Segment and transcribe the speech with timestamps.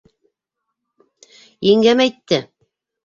[1.71, 2.41] —Еңгәм әйтте.